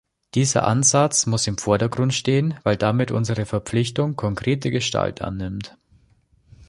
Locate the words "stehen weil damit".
2.15-3.11